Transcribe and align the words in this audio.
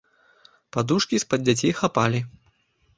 Падушкі 0.79 1.15
з-пад 1.27 1.39
дзяцей 1.47 1.77
хапалі. 1.85 2.27